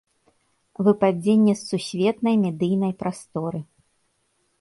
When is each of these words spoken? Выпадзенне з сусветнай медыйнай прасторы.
Выпадзенне 0.85 1.53
з 1.59 1.69
сусветнай 1.71 2.35
медыйнай 2.45 2.91
прасторы. 3.03 3.59